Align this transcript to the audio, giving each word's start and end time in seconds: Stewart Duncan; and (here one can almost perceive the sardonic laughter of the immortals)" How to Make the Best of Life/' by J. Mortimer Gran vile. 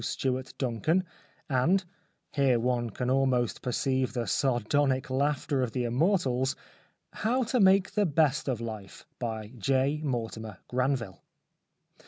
Stewart 0.03 0.55
Duncan; 0.57 1.03
and 1.47 1.85
(here 2.31 2.59
one 2.59 2.89
can 2.89 3.11
almost 3.11 3.61
perceive 3.61 4.13
the 4.13 4.25
sardonic 4.25 5.11
laughter 5.11 5.61
of 5.61 5.73
the 5.73 5.83
immortals)" 5.83 6.55
How 7.23 7.43
to 7.43 7.59
Make 7.59 7.91
the 7.91 8.07
Best 8.07 8.47
of 8.49 8.59
Life/' 8.59 9.05
by 9.19 9.51
J. 9.59 10.01
Mortimer 10.03 10.57
Gran 10.67 10.95
vile. 10.95 11.21